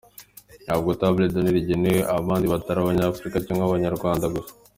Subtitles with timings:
[0.65, 4.51] “Ntabwo ’table d’honneur’ igenewe abandi batari Abanyafurika cyangwa Abanyarwanda gusa.